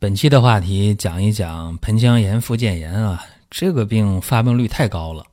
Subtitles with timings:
[0.00, 5.26] 本期的话题讲一讲盆腔炎、附件炎啊，这个病发病率太高了，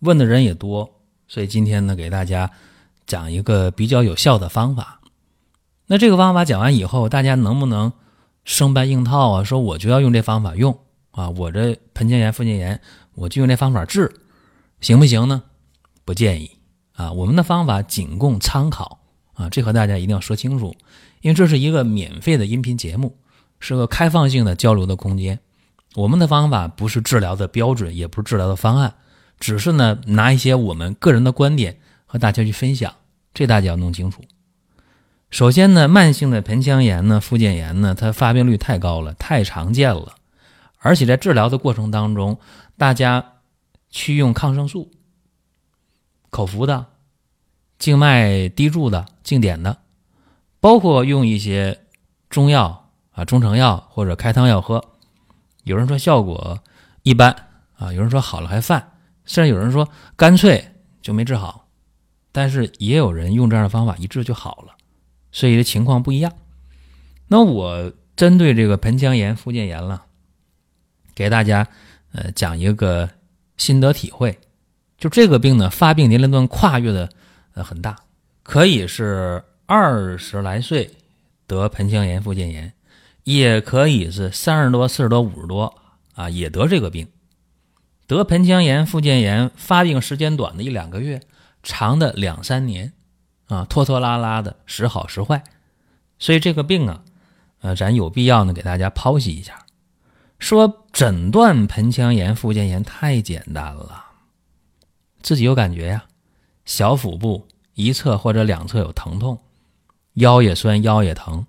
[0.00, 0.90] 问的人也多，
[1.28, 2.50] 所以今天呢，给大家
[3.06, 5.00] 讲一个比较有效的方法。
[5.86, 7.92] 那这个方法讲完以后，大家能不能
[8.44, 9.44] 生搬硬套啊？
[9.44, 10.76] 说我就要用这方法用
[11.12, 12.80] 啊，我这盆腔炎、附件炎，
[13.14, 14.12] 我就用这方法治，
[14.80, 15.44] 行不行呢？
[16.04, 16.50] 不建议
[16.94, 18.98] 啊，我们的方法仅供参考
[19.34, 20.74] 啊，这和大家一定要说清楚，
[21.20, 23.16] 因为这是一个免费的音频节目。
[23.60, 25.38] 是个开放性的交流的空间，
[25.94, 28.94] 我们的方法不是治疗的标准，也不是治疗的方案，
[29.38, 32.94] 只是呢拿一些我们个人的观点和大家去分享，
[33.34, 34.22] 这大家要弄清楚。
[35.28, 40.16] 首先呢，慢性的盆腔炎呢、附件炎呢，它发病率太高了，太常见了，
[40.78, 42.38] 而且在治疗的过程当中，
[42.78, 43.34] 大家
[43.90, 44.90] 去用抗生素、
[46.30, 46.86] 口服的、
[47.78, 49.78] 静脉滴注的、静点的，
[50.60, 51.80] 包括用一些
[52.30, 52.79] 中药。
[53.20, 54.82] 啊，中成药或者开汤药喝，
[55.64, 56.58] 有人说效果
[57.02, 57.30] 一般
[57.76, 58.92] 啊，有人说好了还犯，
[59.26, 61.68] 甚至有人说干脆就没治好，
[62.32, 64.74] 但是也有人用这样的方法一治就好了，
[65.32, 66.32] 所以情况不一样。
[67.28, 70.04] 那我针对这个盆腔炎、附件炎了，
[71.14, 71.68] 给大家
[72.12, 73.10] 呃讲一个
[73.58, 74.38] 心得体会，
[74.96, 77.10] 就这个病呢，发病年龄段跨越的
[77.52, 77.98] 呃很大，
[78.42, 80.90] 可以是二十来岁
[81.46, 82.72] 得盆腔炎、附件炎。
[83.32, 85.74] 也可以是三十多、四十多、五十多
[86.14, 87.08] 啊，也得这个病，
[88.08, 91.20] 得盆腔炎、附件炎，发病时间短的一两个月，
[91.62, 92.92] 长的两三年，
[93.46, 95.44] 啊，拖拖拉拉的，时好时坏，
[96.18, 97.04] 所以这个病啊，
[97.60, 99.64] 呃，咱有必要呢给大家剖析一下。
[100.40, 104.06] 说诊断盆腔炎、附件炎太简单了，
[105.22, 106.06] 自己有感觉呀，
[106.64, 109.38] 小腹部一侧或者两侧有疼痛，
[110.14, 111.46] 腰也酸，腰也疼。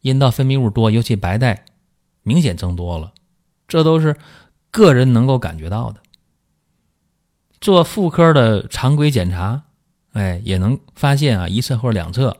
[0.00, 1.64] 阴道分泌物多，尤其白带
[2.22, 3.12] 明显增多了，
[3.68, 4.16] 这都是
[4.70, 6.00] 个人能够感觉到的。
[7.60, 9.64] 做妇科的常规检查，
[10.12, 12.36] 哎，也能发现啊，一侧或者两侧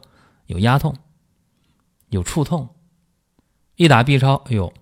[0.46, 0.96] 有压痛、
[2.08, 2.68] 有触痛。
[3.76, 4.72] 一打 B 超，哎呦，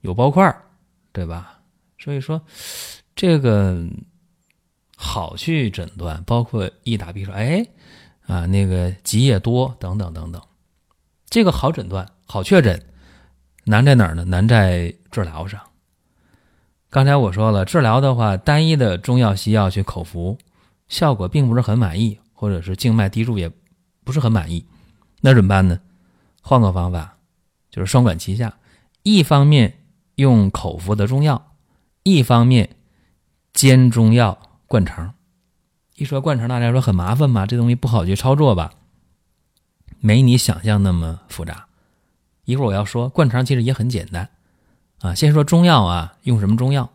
[0.00, 0.54] 有包块
[1.12, 1.60] 对吧？
[1.98, 2.40] 所以说
[3.14, 3.86] 这个
[4.96, 7.66] 好去诊断，包括一打 B 超，哎，
[8.26, 10.40] 啊，那个积液多等等等等，
[11.30, 12.08] 这个好诊断。
[12.26, 12.82] 好确诊，
[13.64, 14.24] 难在哪儿呢？
[14.26, 15.60] 难在治疗上。
[16.90, 20.36] 刚才我说了，治疗的话，单一的中药、西药去口服，
[20.88, 23.50] 效果并不是很满意，或者是静脉滴注也
[24.04, 24.66] 不是很满意，
[25.22, 25.80] 那怎么办呢？
[26.42, 27.16] 换个方法，
[27.70, 28.58] 就是双管齐下，
[29.02, 29.84] 一方面
[30.16, 31.52] 用口服的中药，
[32.02, 32.76] 一方面
[33.52, 35.14] 煎中药灌肠。
[35.96, 37.46] 一说灌肠，大家说很麻烦吧？
[37.46, 38.72] 这东西不好去操作吧？
[40.00, 41.66] 没你想象那么复杂。
[42.44, 44.30] 一会儿我要说灌肠其实也很简单，
[45.00, 46.90] 啊，先说中药啊，用什么中药？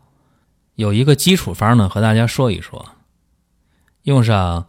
[0.74, 2.90] 有一个基础方呢，和大家说一说。
[4.02, 4.66] 用上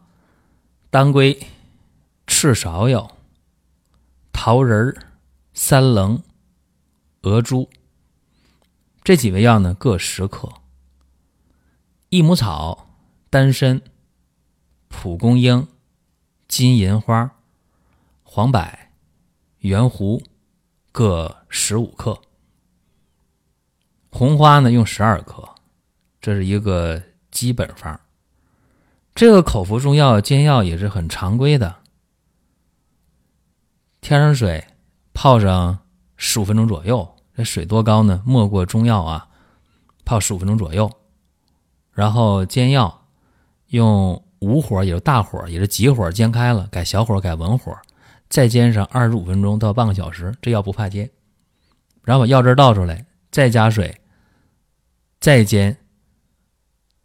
[0.89, 1.47] 当归、
[2.27, 3.17] 赤芍药、
[4.31, 4.95] 桃仁、
[5.53, 6.21] 三棱、
[7.21, 7.69] 鹅珠
[9.03, 10.53] 这几味药呢，各十克。
[12.09, 12.87] 益母草、
[13.29, 13.81] 丹参、
[14.87, 15.67] 蒲公英、
[16.47, 17.34] 金银花、
[18.35, 18.61] 黄柏、
[19.59, 20.21] 圆胡。
[20.91, 22.21] 各十五克，
[24.09, 25.47] 红花呢用十二克，
[26.19, 27.01] 这是一个
[27.31, 27.97] 基本方。
[29.13, 31.77] 这个口服中药煎药也是很常规的，
[34.01, 34.65] 添上水
[35.13, 35.79] 泡上
[36.17, 38.21] 十五分钟左右，这水多高呢？
[38.25, 39.29] 没过中药啊，
[40.03, 40.91] 泡十五分钟左右，
[41.93, 43.05] 然后煎药
[43.67, 47.73] 用无火也是大火也是急火煎开了，改小火改文火。
[48.29, 51.09] 再煎上二十五分钟到半个小时，这药不怕煎。
[52.03, 53.99] 然后把药汁倒出来，再加水，
[55.19, 55.77] 再煎。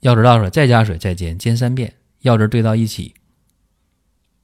[0.00, 1.94] 药汁倒出来，再加水，再煎，煎三遍。
[2.20, 3.14] 药汁兑到一起，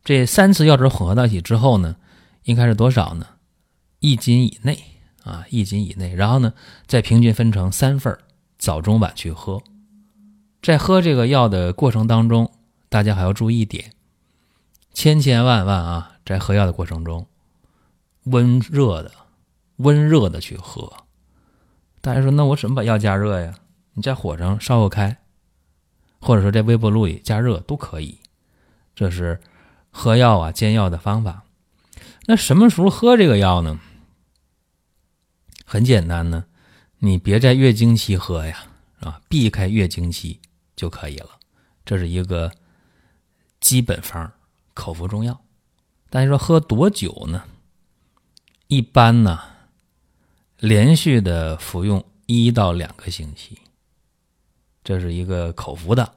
[0.02, 1.96] 这三次药汁混合到一起之后呢，
[2.44, 3.26] 应该是多少呢？
[3.98, 4.78] 一斤以内
[5.24, 6.14] 啊，一斤以内。
[6.14, 6.54] 然后呢，
[6.86, 8.16] 再平均分成三份
[8.56, 9.62] 早中晚去喝。
[10.62, 12.50] 在喝这个药的过程当中，
[12.88, 13.92] 大家还要注意一点，
[14.96, 16.12] 千千万万啊！
[16.24, 17.26] 在喝药的过程中，
[18.24, 19.12] 温热的
[19.76, 20.90] 温热的去喝。
[22.00, 23.52] 大家说，那我怎么把药加热呀？
[23.92, 25.18] 你在火上烧个开，
[26.18, 28.18] 或者说在微波炉里加热都可以。
[28.94, 29.38] 这是
[29.90, 31.44] 喝药啊煎药的方法。
[32.24, 33.78] 那什么时候喝这个药呢？
[35.66, 36.46] 很简单呢，
[37.00, 38.64] 你别在月经期喝呀，
[39.00, 40.40] 啊，避开月经期
[40.74, 41.32] 就可以了。
[41.84, 42.50] 这是一个
[43.60, 44.32] 基本方，
[44.76, 45.40] 口服中药。
[46.08, 47.42] 但是说喝多久呢？
[48.68, 49.40] 一般呢，
[50.58, 53.58] 连续的服用一到两个星期，
[54.84, 56.12] 这是一个口服的。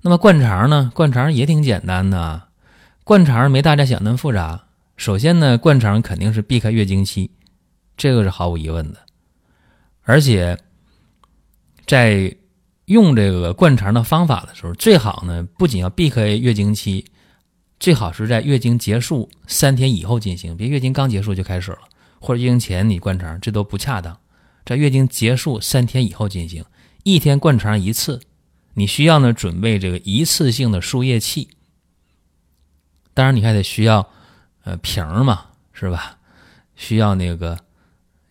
[0.00, 0.90] 那么灌肠呢？
[0.94, 2.48] 灌肠也挺简单的，
[3.04, 4.64] 灌肠没大家想那么复杂。
[4.96, 7.30] 首先呢，灌肠肯定是避开月经期，
[7.96, 9.00] 这个是毫无疑问的。
[10.02, 10.58] 而且
[11.86, 12.34] 在
[12.86, 17.04] 用这个灌肠的方法的时候，最好呢不仅要避开月经期。
[17.78, 21.80] 最好是在月经结束三天以后进行，别月经刚结束就开始了，
[22.20, 24.18] 或者月经前你灌肠，这都不恰当。
[24.64, 26.64] 在月经结束三天以后进行，
[27.04, 28.20] 一天灌肠一次。
[28.78, 31.48] 你需要呢准备这个一次性的输液器，
[33.14, 34.06] 当然你还得需要
[34.64, 36.18] 呃瓶儿嘛，是吧？
[36.74, 37.58] 需要那个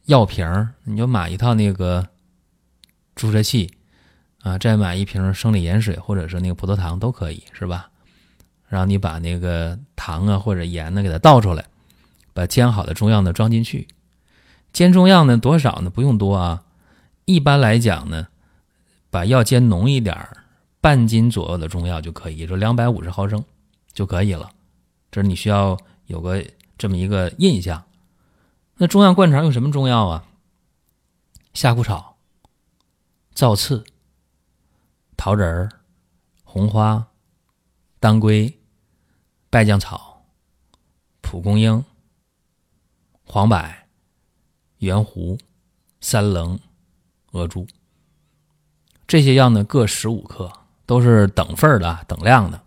[0.06, 2.08] 药瓶儿，你就买一套那个
[3.16, 3.72] 注射器
[4.42, 7.90] 啊，再买一瓶生理盐水或者是那个葡萄糖都可以，是吧？
[8.68, 11.66] 然后你把那个糖啊或者盐呢给它倒出来，
[12.34, 13.88] 把煎好的中药呢装进去。
[14.74, 15.90] 煎中药呢多少呢？
[15.90, 16.64] 不用多啊。
[17.26, 18.28] 一般来讲呢，
[19.10, 20.44] 把药煎浓一点儿
[20.82, 23.44] 半斤左右的中药就可以，也就两百五十毫升
[23.94, 24.52] 就可以了。
[25.12, 25.78] 这是你需要
[26.08, 26.44] 有个
[26.78, 27.84] 这么一个印象。
[28.78, 30.26] 那中药灌肠用什么中药啊？
[31.54, 32.18] 夏枯草、
[33.34, 33.86] 皂刺、
[35.16, 35.70] 桃仁儿、
[36.44, 37.08] 红花。
[38.06, 38.56] 当归、
[39.50, 40.24] 败酱草、
[41.22, 41.84] 蒲公英、
[43.24, 43.60] 黄柏、
[44.78, 45.36] 圆胡、
[46.02, 46.60] 三棱、
[47.32, 47.66] 鹅珠，
[49.08, 50.54] 这些药呢各十五克，
[50.86, 52.62] 都是等份的、等量的。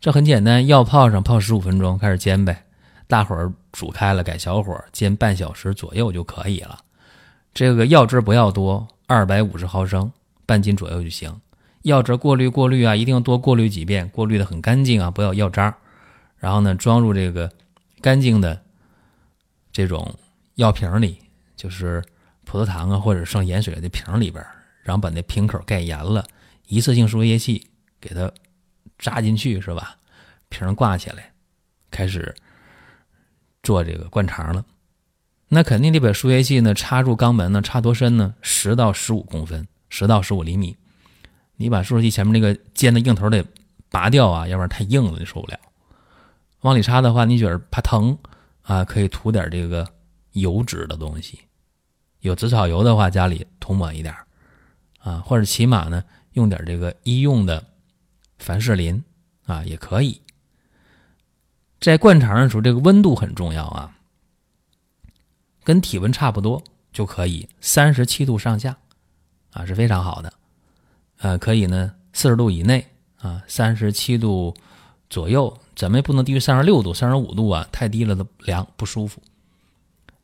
[0.00, 2.64] 这很简单，药泡上泡十五分钟，开始煎呗。
[3.06, 6.82] 大火煮开了，改小火煎半小时左右就可以了。
[7.52, 10.10] 这个药汁不要多，二百五十毫升，
[10.46, 11.38] 半斤左右就行。
[11.82, 15.76] 药汁过滤过滤啊，一定要多过滤几遍，过滤的很干净啊，不要药渣。
[16.36, 17.50] 然后呢，装入这个
[18.00, 18.60] 干净的
[19.72, 20.14] 这种
[20.54, 21.18] 药瓶里，
[21.56, 22.02] 就是
[22.44, 24.44] 葡萄糖啊或者剩盐水的瓶里边，
[24.82, 26.24] 然后把那瓶口盖严了，
[26.66, 27.66] 一次性输液器
[28.00, 28.30] 给它
[28.98, 29.96] 扎进去，是吧？
[30.48, 31.32] 瓶挂起来，
[31.90, 32.34] 开始
[33.62, 34.64] 做这个灌肠了。
[35.48, 38.34] 那肯定得把输液器呢插入肛门呢，插多深呢？
[38.42, 40.76] 十到十五公分，十到十五厘米。
[41.60, 43.44] 你把注射器前面那个尖的硬头得
[43.90, 45.58] 拔掉啊，要不然太硬了，你受不了。
[46.60, 48.16] 往里插的话，你觉得怕疼
[48.62, 48.84] 啊？
[48.84, 49.86] 可以涂点这个
[50.32, 51.40] 油脂的东西，
[52.20, 54.14] 有紫草油的话，家里涂抹一点
[55.00, 57.64] 啊，或者起码呢，用点这个医用的
[58.38, 59.02] 凡士林
[59.46, 60.22] 啊，也可以。
[61.80, 63.96] 在灌肠的时候，这个温度很重要啊，
[65.64, 66.62] 跟体温差不多
[66.92, 68.76] 就可以，三十七度上下
[69.52, 70.32] 啊，是非常好的。
[71.20, 72.86] 呃，可以呢，四十度以内
[73.20, 74.54] 啊，三十七度
[75.10, 79.20] 左右，怎么也不能低于三十六度、三十五度啊，太低了都凉不舒服。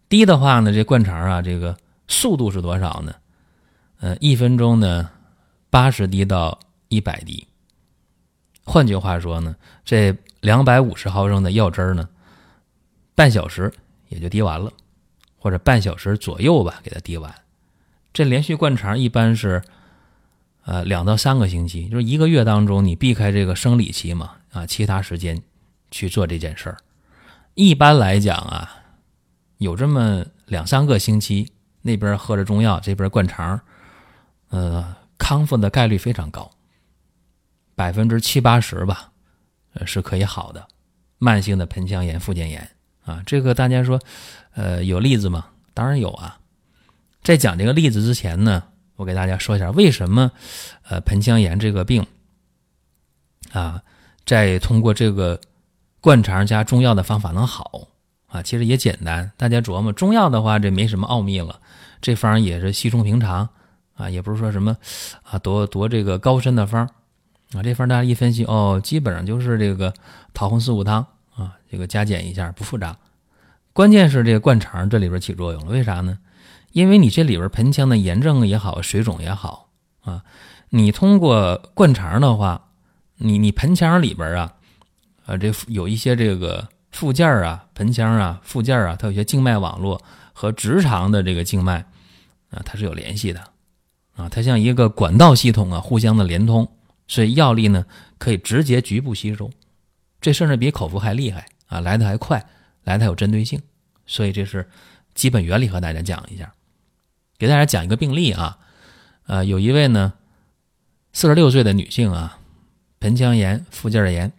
[0.08, 1.76] 低的话呢，这灌肠啊，这个
[2.06, 3.12] 速度是多少呢？
[3.98, 5.10] 呃，一分钟呢，
[5.68, 7.44] 八十滴到一百滴。
[8.62, 12.08] 换句话说呢，这两百五十毫升的药汁呢，
[13.16, 13.72] 半小时
[14.10, 14.72] 也就滴完了，
[15.38, 17.34] 或者半小时左右吧，给它滴完。
[18.12, 19.60] 这连续灌肠一般是。
[20.66, 25.42] 呃，两到三个星期，就是一个月当中，你避开这个生理期嘛，啊，其他时间
[25.90, 26.78] 去做这件事儿。
[27.52, 28.82] 一般来讲啊，
[29.58, 31.52] 有这么两三个星期，
[31.82, 33.60] 那边喝着中药，这边灌肠，
[34.48, 36.50] 呃，康复的概率非常高，
[37.74, 39.12] 百分之七八十吧，
[39.74, 40.66] 呃，是可以好的。
[41.18, 42.70] 慢性的盆腔炎、附件炎
[43.04, 44.00] 啊，这个大家说，
[44.54, 45.46] 呃，有例子吗？
[45.74, 46.40] 当然有啊。
[47.22, 48.62] 在讲这个例子之前呢。
[48.96, 50.30] 我给大家说一下为什么，
[50.88, 52.06] 呃，盆腔炎这个病，
[53.52, 53.82] 啊，
[54.24, 55.40] 在通过这个
[56.00, 57.88] 灌肠加中药的方法能好
[58.28, 58.42] 啊？
[58.42, 61.60] 其实也简单，大家琢磨，中药的话这没什么奥秘了，
[62.00, 63.48] 这方也是稀松平常
[63.96, 64.76] 啊，也不是说什么
[65.22, 66.88] 啊多多这个高深的方
[67.52, 67.62] 啊。
[67.62, 69.92] 这方大家一分析哦，基本上就是这个
[70.32, 72.96] 桃红四物汤啊，这个加减一下不复杂。
[73.72, 76.16] 关键是这个灌肠这里边起作用了，为啥呢？
[76.74, 80.24] 因为你这里边盆腔的炎症也好，水肿也好啊，
[80.70, 82.70] 你通过灌肠的话，
[83.18, 84.54] 你你盆腔里边啊，
[85.24, 90.02] 啊这有一些这个附件啊，盆腔啊附件啊，它有些静脉网络
[90.32, 91.78] 和直肠的这个静脉
[92.50, 93.40] 啊，它是有联系的
[94.16, 96.68] 啊，它像一个管道系统啊，互相的连通，
[97.06, 97.86] 所以药力呢
[98.18, 99.48] 可以直接局部吸收，
[100.20, 102.44] 这甚至比口服还厉害啊，来的还快，
[102.82, 103.62] 来的还有针对性，
[104.06, 104.68] 所以这是
[105.14, 106.52] 基本原理和大家讲一下，
[107.38, 108.58] 给大家讲一个病例啊，
[109.26, 110.14] 呃，有一位呢
[111.12, 112.38] 四十六岁的女性啊，
[113.00, 114.32] 盆腔炎、附件炎，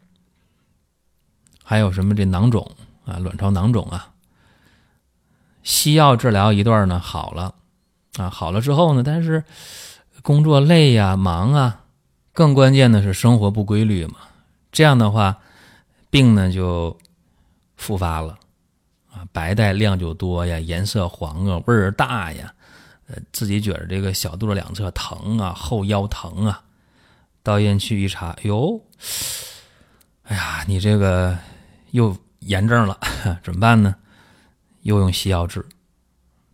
[1.63, 2.71] 还有什么这囊肿
[3.05, 4.11] 啊，卵巢囊肿啊。
[5.63, 7.55] 西药治疗一段呢，好了，
[8.17, 9.43] 啊，好了之后呢，但是
[10.21, 11.81] 工作累呀、忙啊，
[12.33, 14.15] 更关键的是生活不规律嘛。
[14.71, 15.39] 这样的话，
[16.09, 16.97] 病呢就
[17.77, 18.37] 复发了，
[19.11, 22.53] 啊，白带量就多呀，颜色黄啊，味儿大呀，
[23.07, 26.63] 呃，自己觉得这个小肚子两侧疼啊，后腰疼啊，
[27.43, 28.81] 到医院去一查，哟，
[30.23, 31.37] 哎呀，你这个
[31.91, 32.99] 又炎症了，
[33.43, 33.95] 怎么办呢？
[34.81, 35.65] 又用西药治，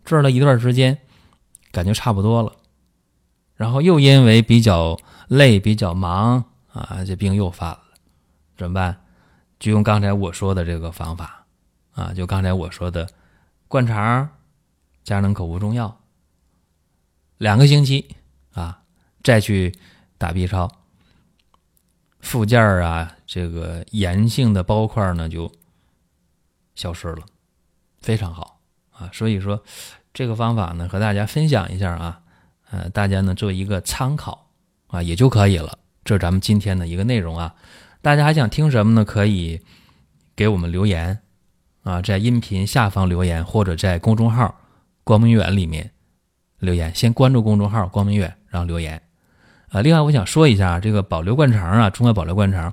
[0.04, 0.98] 治了一段时间，
[1.70, 2.52] 感觉差不多了，
[3.54, 7.82] 然后又因为比较累、比较忙啊，这病又犯了，
[8.56, 8.98] 怎么办？
[9.58, 11.46] 就用刚才我说的这个方法
[11.92, 13.08] 啊，就刚才我说的
[13.68, 14.28] 灌肠
[15.04, 16.00] 加上口服中药，
[17.42, 18.14] 两个星期
[18.52, 18.82] 啊，
[19.24, 19.74] 再去
[20.16, 20.70] 打 B 超，
[22.20, 25.50] 附件啊，这个炎性的包块呢就
[26.76, 27.26] 消失了。
[28.00, 28.60] 非常好
[28.92, 29.60] 啊，所以说
[30.14, 32.20] 这个方法呢，和大家分享一下啊，
[32.70, 34.48] 呃，大家呢做一个参考
[34.86, 35.76] 啊，也就可以了。
[36.04, 37.56] 这是咱们今天的一个内容啊。
[38.00, 39.04] 大家还想听什么呢？
[39.04, 39.60] 可以
[40.36, 41.20] 给我们留言
[41.82, 44.60] 啊，在音频下方留言，或者在公众号
[45.02, 45.91] “光明远”里面
[46.62, 46.94] 留言。
[46.94, 49.00] 先关注公众号“光明远”，然后留言
[49.68, 49.80] 啊。
[49.82, 52.72] 另外，我想说一下这个保留灌肠啊，中外保留灌肠。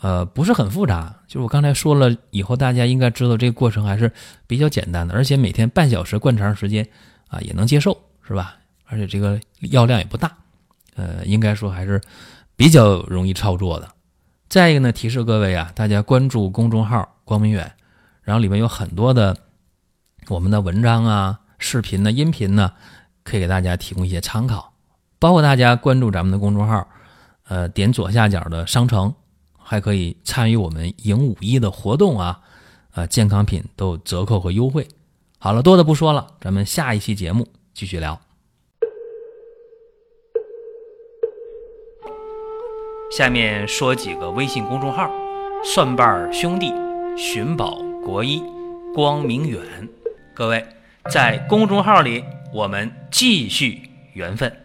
[0.00, 4.10] 呃，不是很复杂，就是我刚才说了以后，大家应该知道这个过程还是
[4.48, 6.84] 比较简单的，而且每天半小时灌肠时间
[7.28, 8.56] 啊也能接受，是吧？
[8.86, 10.36] 而且这个药量也不大，
[10.96, 12.00] 呃，应该说还是
[12.56, 13.88] 比较容易操作的。
[14.48, 17.72] 再一个呢，提示各位啊，大家关注公众号“光明远”，
[18.22, 19.36] 然后里面有很多的
[20.26, 22.72] 我们的文章啊、视频呢、音频呢，
[23.24, 24.72] 可以给大家提供一些参考。
[25.18, 26.86] 包括大家关注咱们的公众号，
[27.48, 29.14] 呃，点左下角的商城。
[29.64, 32.40] 还可以参与我们迎五一的活动啊，
[32.90, 34.86] 啊，健康品都有折扣和优惠。
[35.38, 38.20] 好了，多的不说了，咱们下一期节目继续聊。
[43.16, 45.08] 下面说几个微信公众号：
[45.64, 46.74] 蒜瓣兄弟、
[47.16, 48.42] 寻宝国医、
[48.92, 49.88] 光明远。
[50.34, 50.66] 各位
[51.10, 54.61] 在公众号里，我们继续缘分。